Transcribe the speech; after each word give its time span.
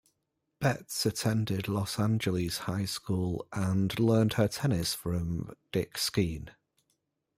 Betz 0.59 1.05
attended 1.05 1.67
Los 1.67 1.99
Angeles 1.99 2.57
High 2.57 2.85
School 2.85 3.47
and 3.53 3.99
learned 3.99 4.33
her 4.33 4.47
tennis 4.47 4.95
from 4.95 5.53
Dick 5.71 5.93
Skeen. 5.93 6.49